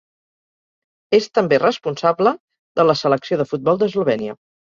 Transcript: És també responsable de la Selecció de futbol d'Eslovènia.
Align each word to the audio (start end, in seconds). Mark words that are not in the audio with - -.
És 1.17 1.27
també 1.39 1.59
responsable 1.65 2.33
de 2.81 2.87
la 2.87 2.97
Selecció 3.05 3.39
de 3.43 3.49
futbol 3.53 3.81
d'Eslovènia. 3.85 4.37